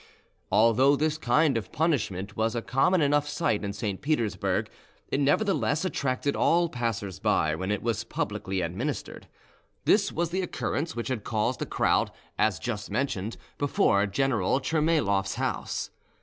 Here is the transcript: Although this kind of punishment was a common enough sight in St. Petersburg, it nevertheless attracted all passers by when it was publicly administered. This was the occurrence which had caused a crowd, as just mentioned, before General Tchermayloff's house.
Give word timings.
Although 0.51 0.95
this 0.95 1.19
kind 1.19 1.59
of 1.59 1.71
punishment 1.71 2.35
was 2.35 2.55
a 2.55 2.63
common 2.63 3.01
enough 3.01 3.27
sight 3.29 3.63
in 3.63 3.71
St. 3.71 4.01
Petersburg, 4.01 4.67
it 5.09 5.19
nevertheless 5.19 5.85
attracted 5.85 6.35
all 6.35 6.69
passers 6.69 7.19
by 7.19 7.53
when 7.53 7.69
it 7.69 7.83
was 7.83 8.03
publicly 8.03 8.61
administered. 8.61 9.27
This 9.85 10.11
was 10.11 10.31
the 10.31 10.41
occurrence 10.41 10.95
which 10.95 11.09
had 11.09 11.23
caused 11.23 11.61
a 11.61 11.67
crowd, 11.67 12.11
as 12.35 12.57
just 12.57 12.89
mentioned, 12.89 13.37
before 13.59 14.07
General 14.07 14.59
Tchermayloff's 14.59 15.35
house. 15.35 15.91